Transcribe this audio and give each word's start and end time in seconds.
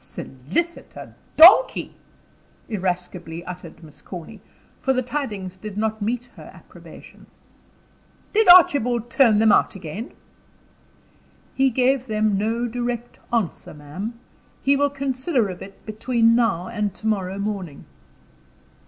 "Solicit 0.03 0.93
a 0.95 1.13
donkey!" 1.37 1.93
irascibly 2.67 3.45
uttered 3.45 3.83
Miss 3.83 4.01
Corny, 4.01 4.41
for 4.81 4.93
the 4.93 5.03
tidings 5.03 5.57
did 5.57 5.77
not 5.77 6.01
meet 6.01 6.25
her 6.37 6.49
approbation. 6.55 7.27
"Did 8.33 8.49
Archibald 8.49 9.11
turn 9.11 9.37
them 9.37 9.51
out 9.51 9.75
again?" 9.75 10.13
"He 11.53 11.69
gave 11.69 12.07
them 12.07 12.35
no 12.35 12.65
direct 12.67 13.19
answer, 13.31 13.75
ma'am. 13.75 14.19
He 14.63 14.75
will 14.75 14.89
consider 14.89 15.49
of 15.49 15.61
it 15.61 15.85
between 15.85 16.35
now 16.35 16.65
and 16.67 16.95
to 16.95 17.05
morrow 17.05 17.37
morning." 17.37 17.85